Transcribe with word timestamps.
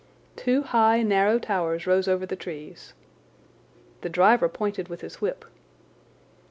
Two 0.35 0.63
high, 0.63 1.03
narrow 1.03 1.37
towers 1.37 1.85
rose 1.85 2.07
over 2.07 2.25
the 2.25 2.35
trees. 2.35 2.93
The 4.01 4.09
driver 4.09 4.49
pointed 4.49 4.87
with 4.87 5.01
his 5.01 5.21
whip. 5.21 5.45